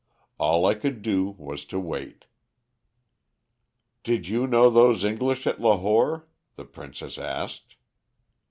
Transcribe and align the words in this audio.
"All 0.39 0.65
I 0.65 0.73
could 0.73 1.03
do 1.03 1.35
was 1.37 1.63
to 1.65 1.79
wait." 1.79 2.25
"'Did 4.03 4.27
you 4.27 4.47
know 4.47 4.71
those 4.71 5.03
English 5.05 5.45
at 5.45 5.61
Lahore?' 5.61 6.27
the 6.55 6.65
princess 6.65 7.19
asked. 7.19 7.75